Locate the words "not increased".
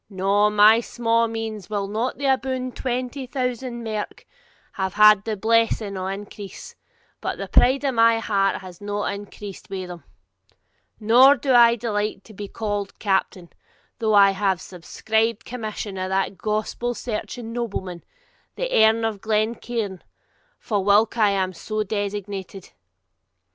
8.81-9.69